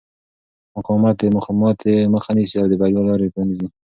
[0.77, 1.23] مقاومت د
[1.61, 3.67] ماتې مخه نیسي او د بریا لارې پرانیزي.